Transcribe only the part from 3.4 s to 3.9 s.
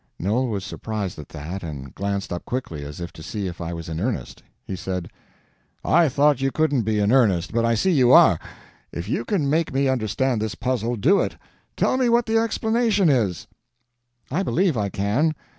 if I was